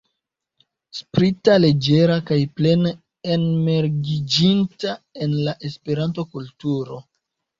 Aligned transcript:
Sprita, 0.99 1.57
leĝera 1.65 2.15
kaj 2.29 2.37
plene 2.61 2.93
enmergiĝinta 3.35 4.97
en 5.27 5.35
la 5.49 5.53
Esperanto-kulturo. 5.69 6.99